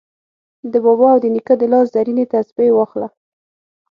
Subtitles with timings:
[0.71, 3.07] د بابا او د نیکه د لاس زرینې تسپې واخله